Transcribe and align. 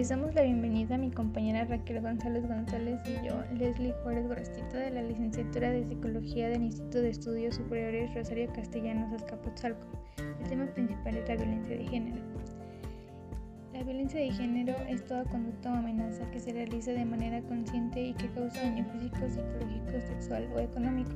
Les 0.00 0.08
damos 0.08 0.34
la 0.34 0.40
bienvenida 0.40 0.94
a 0.94 0.98
mi 0.98 1.10
compañera 1.10 1.66
Raquel 1.66 2.00
González 2.00 2.48
González 2.48 2.98
y 3.04 3.22
yo, 3.22 3.34
Leslie 3.52 3.92
Juárez 4.02 4.26
Gorostito, 4.26 4.78
de 4.78 4.90
la 4.92 5.02
licenciatura 5.02 5.68
de 5.68 5.84
Psicología 5.86 6.48
del 6.48 6.62
Instituto 6.62 7.02
de 7.02 7.10
Estudios 7.10 7.56
Superiores 7.56 8.14
Rosario 8.14 8.50
Castellanos 8.54 9.12
Azcapotzalco. 9.12 9.86
El 10.42 10.48
tema 10.48 10.64
principal 10.72 11.18
es 11.18 11.28
la 11.28 11.36
violencia 11.36 11.76
de 11.76 11.84
género. 11.84 12.22
La 13.74 13.82
violencia 13.82 14.20
de 14.20 14.30
género 14.30 14.74
es 14.88 15.04
toda 15.04 15.24
conducta 15.24 15.70
o 15.70 15.76
amenaza 15.76 16.30
que 16.30 16.40
se 16.40 16.54
realiza 16.54 16.92
de 16.92 17.04
manera 17.04 17.42
consciente 17.42 18.00
y 18.00 18.14
que 18.14 18.30
causa 18.30 18.58
daño 18.62 18.86
físico, 18.92 19.18
psicológico, 19.28 20.00
sexual 20.06 20.48
o 20.56 20.60
económico. 20.60 21.12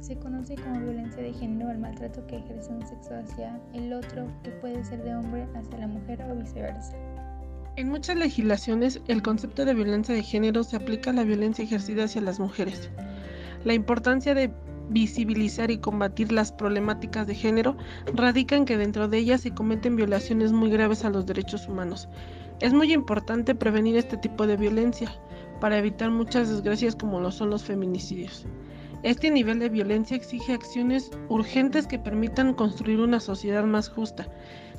Se 0.00 0.14
conoce 0.18 0.56
como 0.56 0.80
violencia 0.80 1.22
de 1.22 1.32
género 1.32 1.70
al 1.70 1.78
maltrato 1.78 2.26
que 2.26 2.36
ejerce 2.36 2.70
un 2.70 2.86
sexo 2.86 3.14
hacia 3.14 3.58
el 3.72 3.94
otro, 3.94 4.26
que 4.42 4.50
puede 4.50 4.84
ser 4.84 5.02
de 5.02 5.16
hombre 5.16 5.46
hacia 5.54 5.78
la 5.78 5.86
mujer 5.86 6.22
o 6.30 6.34
viceversa. 6.36 6.94
En 7.76 7.90
muchas 7.90 8.16
legislaciones, 8.16 9.02
el 9.06 9.20
concepto 9.20 9.66
de 9.66 9.74
violencia 9.74 10.14
de 10.14 10.22
género 10.22 10.64
se 10.64 10.76
aplica 10.76 11.10
a 11.10 11.12
la 11.12 11.24
violencia 11.24 11.62
ejercida 11.62 12.04
hacia 12.04 12.22
las 12.22 12.40
mujeres. 12.40 12.88
La 13.64 13.74
importancia 13.74 14.34
de 14.34 14.50
visibilizar 14.88 15.70
y 15.70 15.76
combatir 15.76 16.32
las 16.32 16.52
problemáticas 16.52 17.26
de 17.26 17.34
género 17.34 17.76
radica 18.14 18.56
en 18.56 18.64
que 18.64 18.78
dentro 18.78 19.08
de 19.08 19.18
ellas 19.18 19.42
se 19.42 19.50
cometen 19.50 19.94
violaciones 19.94 20.52
muy 20.52 20.70
graves 20.70 21.04
a 21.04 21.10
los 21.10 21.26
derechos 21.26 21.68
humanos. 21.68 22.08
Es 22.60 22.72
muy 22.72 22.94
importante 22.94 23.54
prevenir 23.54 23.98
este 23.98 24.16
tipo 24.16 24.46
de 24.46 24.56
violencia 24.56 25.12
para 25.60 25.76
evitar 25.76 26.10
muchas 26.10 26.48
desgracias 26.48 26.96
como 26.96 27.20
lo 27.20 27.30
son 27.30 27.50
los 27.50 27.62
feminicidios. 27.62 28.46
Este 29.02 29.30
nivel 29.30 29.58
de 29.58 29.68
violencia 29.68 30.16
exige 30.16 30.54
acciones 30.54 31.10
urgentes 31.28 31.86
que 31.86 31.98
permitan 31.98 32.54
construir 32.54 33.00
una 33.00 33.20
sociedad 33.20 33.64
más 33.64 33.90
justa, 33.90 34.26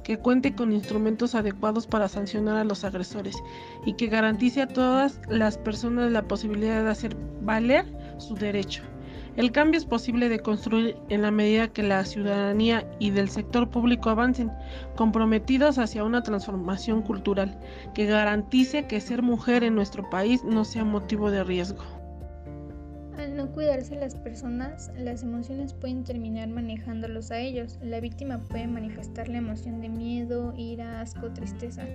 que 0.03 0.17
cuente 0.17 0.55
con 0.55 0.71
instrumentos 0.71 1.35
adecuados 1.35 1.87
para 1.87 2.07
sancionar 2.07 2.57
a 2.57 2.63
los 2.63 2.83
agresores 2.83 3.35
y 3.85 3.93
que 3.93 4.07
garantice 4.07 4.61
a 4.61 4.67
todas 4.67 5.19
las 5.29 5.57
personas 5.57 6.11
la 6.11 6.27
posibilidad 6.27 6.83
de 6.83 6.89
hacer 6.89 7.15
valer 7.41 7.85
su 8.17 8.35
derecho. 8.35 8.83
El 9.35 9.51
cambio 9.51 9.77
es 9.77 9.85
posible 9.85 10.29
de 10.29 10.39
construir 10.39 10.97
en 11.09 11.21
la 11.21 11.29
medida 11.29 11.67
que 11.67 11.83
la 11.83 12.03
ciudadanía 12.05 12.89
y 12.97 13.11
del 13.11 13.29
sector 13.29 13.69
público 13.69 14.09
avancen, 14.09 14.51
comprometidos 14.95 15.77
hacia 15.77 16.03
una 16.03 16.23
transformación 16.23 17.03
cultural 17.03 17.55
que 17.93 18.07
garantice 18.07 18.87
que 18.87 18.99
ser 18.99 19.21
mujer 19.21 19.63
en 19.63 19.75
nuestro 19.75 20.09
país 20.09 20.43
no 20.43 20.65
sea 20.65 20.83
motivo 20.83 21.29
de 21.29 21.43
riesgo 21.43 21.96
no 23.37 23.51
cuidarse 23.51 23.95
las 23.95 24.15
personas, 24.15 24.91
las 24.97 25.21
emociones 25.21 25.71
pueden 25.71 26.03
terminar 26.03 26.49
manejándolos 26.49 27.29
a 27.29 27.39
ellos. 27.39 27.77
La 27.83 27.99
víctima 27.99 28.43
puede 28.43 28.65
manifestar 28.65 29.29
la 29.29 29.37
emoción 29.37 29.79
de 29.79 29.89
miedo, 29.89 30.55
ira, 30.57 31.01
asco, 31.01 31.31
tristeza, 31.31 31.85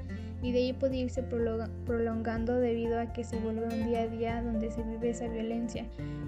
y 0.42 0.52
de 0.52 0.58
ahí 0.58 0.72
puede 0.72 0.96
irse 0.96 1.22
prolongando 1.22 2.58
debido 2.58 2.98
a 2.98 3.12
que 3.12 3.24
se 3.24 3.38
vuelve 3.38 3.64
un 3.64 3.86
día 3.86 4.02
a 4.02 4.08
día 4.08 4.42
donde 4.42 4.70
se 4.70 4.82
vive 4.82 5.10
esa 5.10 5.28
violencia 5.28 5.86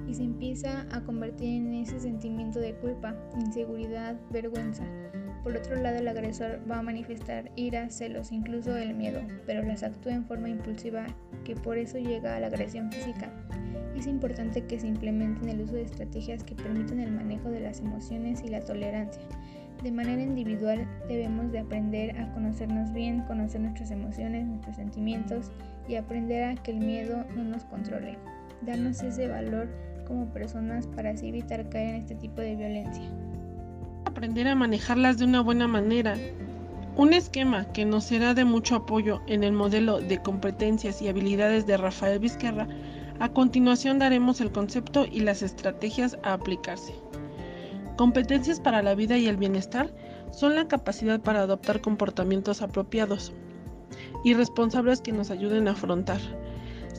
y 0.09 0.15
se 0.15 0.23
empieza 0.23 0.87
a 0.93 1.01
convertir 1.03 1.49
en 1.49 1.75
ese 1.75 1.99
sentimiento 1.99 2.61
de 2.61 2.75
culpa, 2.75 3.15
inseguridad, 3.39 4.17
vergüenza. 4.31 4.85
Por 5.43 5.57
otro 5.57 5.77
lado, 5.77 5.99
el 5.99 6.09
agresor 6.09 6.61
va 6.71 6.79
a 6.79 6.83
manifestar 6.83 7.51
ira, 7.55 7.91
celos, 7.91 8.33
incluso 8.33 8.77
el 8.77 8.95
miedo, 8.95 9.21
pero 9.45 9.63
las 9.63 9.83
actúa 9.83 10.15
en 10.15 10.25
forma 10.25 10.49
impulsiva, 10.49 11.07
que 11.45 11.55
por 11.55 11.77
eso 11.77 11.99
llega 11.99 12.37
a 12.37 12.41
la 12.41 12.47
agresión 12.47 12.91
física. 12.91 13.31
Es 13.95 14.07
importante 14.07 14.65
que 14.65 14.81
se 14.81 14.87
implementen 14.87 15.51
el 15.51 15.61
uso 15.61 15.75
de 15.75 15.83
estrategias 15.83 16.43
que 16.43 16.55
permitan 16.55 16.99
el 16.99 17.13
manejo 17.13 17.51
de 17.51 17.61
las 17.61 17.81
emociones 17.81 18.43
y 18.43 18.49
la 18.49 18.61
tolerancia. 18.61 19.23
De 19.85 19.93
manera 19.93 20.23
individual 20.23 20.89
debemos 21.09 21.53
de 21.53 21.59
aprender 21.59 22.19
a 22.19 22.33
conocernos 22.33 22.91
bien, 22.95 23.21
conocer 23.27 23.61
nuestras 23.61 23.91
emociones, 23.91 24.47
nuestros 24.47 24.77
sentimientos 24.77 25.51
y 25.87 25.97
aprender 25.97 26.45
a 26.45 26.55
que 26.55 26.71
el 26.71 26.79
miedo 26.79 27.23
no 27.37 27.45
nos 27.45 27.65
controle. 27.65 28.17
Darnos 28.63 29.03
ese 29.03 29.29
valor 29.29 29.69
como 30.07 30.33
personas 30.33 30.87
para 30.87 31.11
así 31.11 31.29
evitar 31.29 31.69
caer 31.69 31.91
en 31.91 31.95
este 31.97 32.15
tipo 32.15 32.41
de 32.41 32.57
violencia. 32.57 33.05
Aprender 34.07 34.49
a 34.49 34.55
manejarlas 34.55 35.19
de 35.19 35.27
una 35.27 35.43
buena 35.43 35.69
manera. 35.69 36.17
Un 36.97 37.13
esquema 37.13 37.71
que 37.75 37.85
nos 37.85 38.05
será 38.05 38.33
de 38.33 38.47
mucho 38.47 38.77
apoyo 38.77 39.21
en 39.27 39.45
el 39.45 39.53
modelo 39.53 40.01
de 40.01 40.17
competencias 40.17 41.03
y 41.03 41.09
habilidades 41.09 41.67
de 41.67 41.77
Rafael 41.77 42.21
Vizquerra 42.21 42.67
a 43.21 43.29
continuación 43.29 43.99
daremos 43.99 44.41
el 44.41 44.51
concepto 44.51 45.05
y 45.05 45.21
las 45.21 45.43
estrategias 45.43 46.17
a 46.23 46.33
aplicarse. 46.33 46.95
Competencias 47.97 48.61
para 48.61 48.83
la 48.83 48.95
vida 48.95 49.17
y 49.19 49.29
el 49.29 49.37
bienestar 49.37 49.93
son 50.33 50.57
la 50.57 50.67
capacidad 50.67 51.21
para 51.21 51.43
adoptar 51.43 51.81
comportamientos 51.81 52.61
apropiados 52.61 53.33
y 54.25 54.35
responsables 54.35 55.01
que 55.01 55.13
nos 55.13 55.31
ayuden 55.31 55.69
a 55.69 55.73
afrontar 55.73 56.21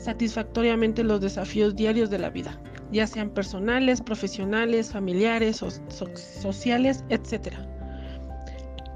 satisfactoriamente 0.06 1.02
los 1.02 1.20
desafíos 1.20 1.74
diarios 1.74 2.10
de 2.10 2.18
la 2.18 2.30
vida, 2.30 2.60
ya 2.92 3.06
sean 3.06 3.30
personales, 3.30 4.00
profesionales, 4.00 4.92
familiares, 4.92 5.62
o 5.62 5.70
sociales, 6.14 7.04
etc. 7.08 7.54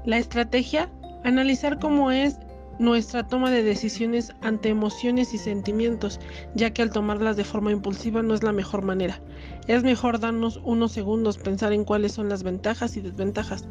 La 0.05 0.17
estrategia, 0.17 0.89
analizar 1.23 1.79
cómo 1.79 2.11
es 2.11 2.37
nuestra 2.81 3.27
toma 3.27 3.51
de 3.51 3.61
decisiones 3.61 4.33
ante 4.41 4.69
emociones 4.69 5.35
y 5.35 5.37
sentimientos, 5.37 6.19
ya 6.55 6.71
que 6.71 6.81
al 6.81 6.89
tomarlas 6.89 7.37
de 7.37 7.43
forma 7.43 7.71
impulsiva 7.71 8.23
no 8.23 8.33
es 8.33 8.41
la 8.41 8.51
mejor 8.51 8.81
manera. 8.81 9.21
Es 9.67 9.83
mejor 9.83 10.19
darnos 10.19 10.59
unos 10.63 10.91
segundos, 10.91 11.37
pensar 11.37 11.73
en 11.73 11.85
cuáles 11.85 12.13
son 12.13 12.27
las 12.27 12.41
ventajas 12.41 12.97
y 12.97 13.01
desventajas, 13.01 13.67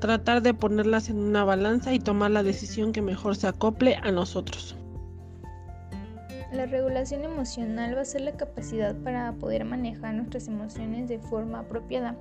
tratar 0.00 0.42
de 0.42 0.54
ponerlas 0.54 1.08
en 1.08 1.18
una 1.18 1.44
balanza 1.44 1.94
y 1.94 2.00
tomar 2.00 2.32
la 2.32 2.42
decisión 2.42 2.90
que 2.90 3.00
mejor 3.00 3.36
se 3.36 3.46
acople 3.46 3.94
a 4.02 4.10
nosotros. 4.10 4.76
La 6.52 6.66
regulación 6.66 7.22
emocional 7.22 7.96
va 7.96 8.00
a 8.00 8.06
ser 8.06 8.22
la 8.22 8.32
capacidad 8.32 8.96
para 8.96 9.32
poder 9.34 9.64
manejar 9.64 10.14
nuestras 10.14 10.48
emociones 10.48 11.06
de 11.06 11.20
forma 11.20 11.60
apropiada. 11.60 12.16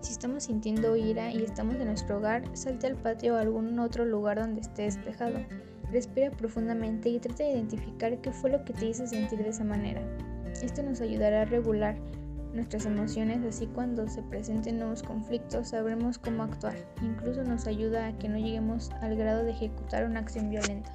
Si 0.00 0.12
estamos 0.12 0.44
sintiendo 0.44 0.96
ira 0.96 1.30
y 1.30 1.42
estamos 1.42 1.74
en 1.74 1.86
nuestro 1.86 2.16
hogar, 2.16 2.44
salte 2.54 2.86
al 2.86 2.96
patio 2.96 3.34
o 3.34 3.36
a 3.36 3.40
algún 3.40 3.78
otro 3.78 4.06
lugar 4.06 4.40
donde 4.40 4.62
esté 4.62 4.82
despejado. 4.82 5.40
Respira 5.92 6.30
profundamente 6.30 7.10
y 7.10 7.18
trata 7.18 7.44
de 7.44 7.52
identificar 7.52 8.18
qué 8.22 8.32
fue 8.32 8.50
lo 8.50 8.64
que 8.64 8.72
te 8.72 8.86
hizo 8.86 9.06
sentir 9.06 9.38
de 9.38 9.50
esa 9.50 9.62
manera. 9.62 10.00
Esto 10.62 10.82
nos 10.82 11.02
ayudará 11.02 11.42
a 11.42 11.44
regular 11.44 11.98
nuestras 12.54 12.86
emociones, 12.86 13.44
así 13.44 13.66
cuando 13.66 14.08
se 14.08 14.22
presenten 14.22 14.78
nuevos 14.78 15.02
conflictos 15.02 15.68
sabremos 15.68 16.16
cómo 16.16 16.44
actuar. 16.44 16.76
Incluso 17.02 17.44
nos 17.44 17.66
ayuda 17.66 18.06
a 18.06 18.18
que 18.18 18.26
no 18.26 18.38
lleguemos 18.38 18.90
al 19.02 19.16
grado 19.16 19.44
de 19.44 19.50
ejecutar 19.50 20.06
una 20.06 20.20
acción 20.20 20.48
violenta. 20.48 20.90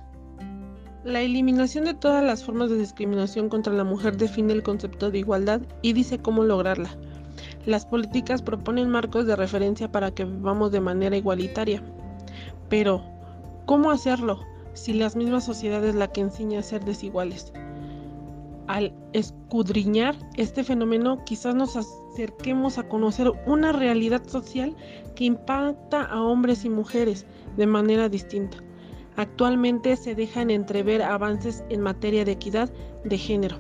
La 1.04 1.22
eliminación 1.22 1.86
de 1.86 1.94
todas 1.94 2.24
las 2.24 2.44
formas 2.44 2.72
de 2.72 2.80
discriminación 2.80 3.50
contra 3.50 3.74
la 3.74 3.84
mujer 3.84 4.18
define 4.18 4.52
el 4.54 4.64
concepto 4.64 5.12
de 5.12 5.20
igualdad 5.20 5.62
y 5.84 5.94
dice 5.94 6.18
cómo 6.18 6.44
lograrla. 6.44 6.90
Las 7.68 7.86
políticas 7.86 8.42
proponen 8.42 8.90
marcos 8.90 9.28
de 9.28 9.36
referencia 9.36 9.92
para 9.92 10.10
que 10.10 10.26
vivamos 10.26 10.72
de 10.72 10.82
manera 10.82 11.16
igualitaria. 11.16 11.84
Pero, 12.68 13.04
¿cómo 13.66 13.92
hacerlo? 13.92 14.40
Si 14.78 14.94
las 14.94 15.16
mismas 15.16 15.44
sociedades 15.44 15.96
la 15.96 16.08
que 16.08 16.22
enseña 16.22 16.60
a 16.60 16.64
ser 16.64 16.86
desiguales. 16.86 17.52
Al 18.68 18.94
escudriñar 19.14 20.16
este 20.36 20.64
fenómeno, 20.64 21.24
quizás 21.26 21.56
nos 21.56 21.78
acerquemos 21.78 22.78
a 22.78 22.88
conocer 22.88 23.32
una 23.46 23.72
realidad 23.72 24.26
social 24.28 24.76
que 25.16 25.26
impacta 25.26 26.04
a 26.04 26.22
hombres 26.22 26.66
y 26.66 26.70
mujeres 26.70 27.26
de 27.56 27.66
manera 27.66 28.10
distinta. 28.10 28.58
Actualmente 29.16 29.96
se 29.96 30.16
dejan 30.16 30.52
entrever 30.52 31.02
avances 31.02 31.64
en 31.70 31.82
materia 31.82 32.24
de 32.24 32.34
equidad 32.34 32.70
de 33.04 33.18
género, 33.18 33.58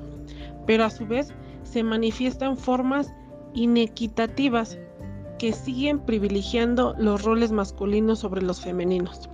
pero 0.66 0.84
a 0.84 0.90
su 0.90 1.08
vez 1.08 1.34
se 1.64 1.84
manifiestan 1.84 2.58
formas 2.58 3.14
inequitativas 3.54 4.78
que 5.40 5.54
siguen 5.54 6.00
privilegiando 6.00 6.96
los 6.98 7.24
roles 7.24 7.52
masculinos 7.52 8.20
sobre 8.20 8.42
los 8.42 8.62
femeninos. 8.62 9.30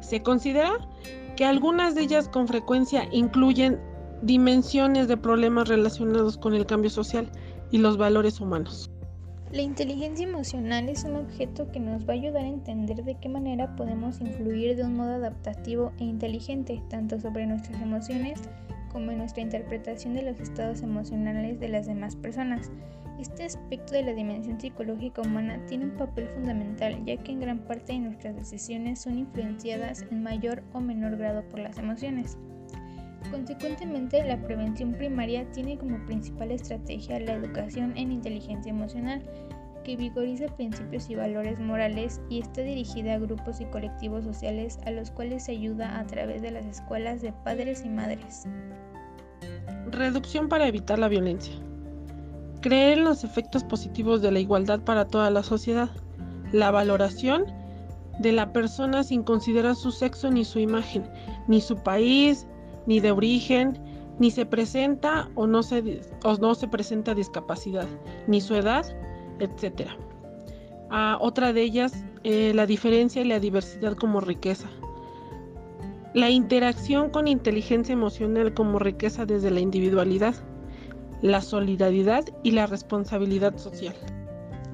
Se 0.00 0.22
considera 0.22 0.72
que 1.36 1.44
algunas 1.44 1.94
de 1.94 2.02
ellas 2.02 2.28
con 2.28 2.48
frecuencia 2.48 3.08
incluyen 3.12 3.78
dimensiones 4.22 5.08
de 5.08 5.16
problemas 5.16 5.68
relacionados 5.68 6.38
con 6.38 6.54
el 6.54 6.66
cambio 6.66 6.90
social 6.90 7.30
y 7.70 7.78
los 7.78 7.96
valores 7.96 8.40
humanos. 8.40 8.90
La 9.52 9.62
inteligencia 9.62 10.26
emocional 10.26 10.88
es 10.88 11.04
un 11.04 11.16
objeto 11.16 11.70
que 11.70 11.78
nos 11.78 12.02
va 12.02 12.14
a 12.14 12.16
ayudar 12.16 12.44
a 12.44 12.48
entender 12.48 13.04
de 13.04 13.14
qué 13.20 13.28
manera 13.28 13.76
podemos 13.76 14.20
influir 14.20 14.76
de 14.76 14.82
un 14.82 14.96
modo 14.96 15.14
adaptativo 15.14 15.92
e 16.00 16.04
inteligente 16.04 16.82
tanto 16.90 17.20
sobre 17.20 17.46
nuestras 17.46 17.80
emociones 17.80 18.40
como 18.92 19.12
en 19.12 19.18
nuestra 19.18 19.42
interpretación 19.42 20.14
de 20.14 20.22
los 20.22 20.40
estados 20.40 20.82
emocionales 20.82 21.60
de 21.60 21.68
las 21.68 21.86
demás 21.86 22.16
personas. 22.16 22.72
Este 23.18 23.44
aspecto 23.44 23.94
de 23.94 24.02
la 24.02 24.12
dimensión 24.12 24.60
psicológica 24.60 25.22
humana 25.22 25.58
tiene 25.66 25.86
un 25.86 25.96
papel 25.96 26.28
fundamental 26.28 27.02
ya 27.06 27.16
que 27.16 27.32
en 27.32 27.40
gran 27.40 27.60
parte 27.60 27.94
de 27.94 28.00
nuestras 28.00 28.36
decisiones 28.36 29.00
son 29.00 29.18
influenciadas 29.18 30.04
en 30.10 30.22
mayor 30.22 30.62
o 30.74 30.80
menor 30.80 31.16
grado 31.16 31.42
por 31.48 31.60
las 31.60 31.78
emociones. 31.78 32.36
Consecuentemente, 33.30 34.22
la 34.22 34.40
prevención 34.40 34.92
primaria 34.92 35.50
tiene 35.50 35.78
como 35.78 36.04
principal 36.04 36.50
estrategia 36.50 37.18
la 37.20 37.32
educación 37.32 37.92
en 37.96 38.12
inteligencia 38.12 38.70
emocional, 38.70 39.22
que 39.82 39.96
vigoriza 39.96 40.46
principios 40.56 41.08
y 41.08 41.14
valores 41.14 41.58
morales 41.58 42.20
y 42.28 42.40
está 42.40 42.62
dirigida 42.62 43.14
a 43.14 43.18
grupos 43.18 43.60
y 43.60 43.64
colectivos 43.66 44.24
sociales 44.24 44.78
a 44.84 44.90
los 44.90 45.10
cuales 45.10 45.44
se 45.44 45.52
ayuda 45.52 45.98
a 45.98 46.06
través 46.06 46.42
de 46.42 46.50
las 46.50 46.66
escuelas 46.66 47.22
de 47.22 47.32
padres 47.32 47.84
y 47.84 47.88
madres. 47.88 48.44
Reducción 49.90 50.48
para 50.48 50.66
evitar 50.66 50.98
la 50.98 51.08
violencia. 51.08 51.54
Creer 52.66 52.98
en 52.98 53.04
los 53.04 53.22
efectos 53.22 53.62
positivos 53.62 54.22
de 54.22 54.32
la 54.32 54.40
igualdad 54.40 54.80
para 54.80 55.04
toda 55.06 55.30
la 55.30 55.44
sociedad. 55.44 55.88
La 56.50 56.72
valoración 56.72 57.44
de 58.18 58.32
la 58.32 58.52
persona 58.52 59.04
sin 59.04 59.22
considerar 59.22 59.76
su 59.76 59.92
sexo 59.92 60.32
ni 60.32 60.44
su 60.44 60.58
imagen, 60.58 61.08
ni 61.46 61.60
su 61.60 61.76
país, 61.76 62.48
ni 62.88 62.98
de 62.98 63.12
origen, 63.12 63.78
ni 64.18 64.32
se 64.32 64.46
presenta 64.46 65.30
o 65.36 65.46
no 65.46 65.62
se, 65.62 66.00
no 66.40 66.54
se 66.56 66.66
presenta 66.66 67.14
discapacidad, 67.14 67.86
ni 68.26 68.40
su 68.40 68.56
edad, 68.56 68.84
etc. 69.38 69.90
Ah, 70.90 71.18
otra 71.20 71.52
de 71.52 71.62
ellas, 71.62 72.04
eh, 72.24 72.50
la 72.52 72.66
diferencia 72.66 73.22
y 73.22 73.26
la 73.26 73.38
diversidad 73.38 73.94
como 73.94 74.20
riqueza. 74.20 74.68
La 76.14 76.30
interacción 76.30 77.10
con 77.10 77.28
inteligencia 77.28 77.92
emocional 77.92 78.54
como 78.54 78.80
riqueza 78.80 79.24
desde 79.24 79.52
la 79.52 79.60
individualidad, 79.60 80.34
la 81.22 81.40
solidaridad 81.40 82.24
y 82.42 82.52
la 82.52 82.66
responsabilidad 82.66 83.56
social. 83.56 83.94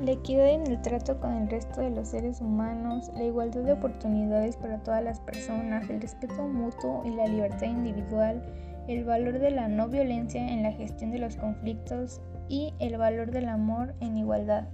La 0.04 0.12
equidad 0.12 0.48
en 0.48 0.66
el 0.66 0.82
trato 0.82 1.20
con 1.20 1.32
el 1.34 1.48
resto 1.48 1.80
de 1.80 1.90
los 1.90 2.08
seres 2.08 2.40
humanos, 2.40 3.10
la 3.14 3.24
igualdad 3.24 3.62
de 3.62 3.72
oportunidades 3.72 4.56
para 4.56 4.82
todas 4.82 5.04
las 5.04 5.20
personas, 5.20 5.88
el 5.88 6.00
respeto 6.00 6.42
mutuo 6.48 7.02
y 7.04 7.10
la 7.10 7.26
libertad 7.26 7.66
individual, 7.66 8.42
el 8.88 9.04
valor 9.04 9.38
de 9.38 9.52
la 9.52 9.68
no 9.68 9.88
violencia 9.88 10.44
en 10.46 10.64
la 10.64 10.72
gestión 10.72 11.12
de 11.12 11.18
los 11.18 11.36
conflictos 11.36 12.20
y 12.48 12.74
el 12.80 12.98
valor 12.98 13.30
del 13.30 13.48
amor 13.48 13.94
en 14.00 14.18
igualdad. 14.18 14.66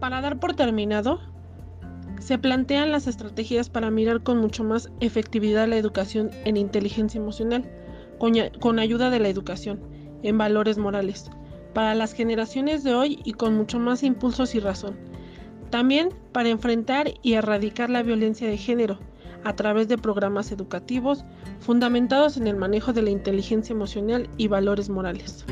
Para 0.00 0.20
dar 0.20 0.40
por 0.40 0.54
terminado, 0.54 1.20
se 2.18 2.38
plantean 2.38 2.90
las 2.90 3.06
estrategias 3.06 3.68
para 3.68 3.90
mirar 3.90 4.22
con 4.22 4.38
mucho 4.38 4.64
más 4.64 4.90
efectividad 5.00 5.68
la 5.68 5.76
educación 5.76 6.30
en 6.44 6.56
inteligencia 6.56 7.20
emocional, 7.20 7.64
con, 8.18 8.78
ayuda 8.78 9.10
de 9.10 9.20
la 9.20 9.28
educación, 9.28 9.80
en 10.24 10.36
valores 10.36 10.78
morales, 10.78 11.30
para 11.72 11.94
las 11.94 12.12
generaciones 12.12 12.82
de 12.82 12.94
hoy 12.94 13.20
y 13.24 13.34
con 13.34 13.56
mucho 13.56 13.78
más 13.78 14.02
impulsos 14.02 14.56
y 14.56 14.60
razón. 14.60 14.96
También 15.70 16.08
para 16.32 16.48
enfrentar 16.48 17.14
y 17.22 17.34
erradicar 17.34 17.90
la 17.90 18.02
violencia 18.02 18.48
de 18.48 18.56
género, 18.56 18.98
a 19.44 19.54
través 19.54 19.88
de 19.88 19.98
programas 19.98 20.50
educativos 20.50 21.24
fundamentados 21.60 22.36
en 22.36 22.46
el 22.46 22.56
manejo 22.56 22.92
de 22.92 23.02
la 23.02 23.10
inteligencia 23.10 23.74
emocional 23.74 24.28
y 24.38 24.48
valores 24.48 24.88
morales. 24.88 25.44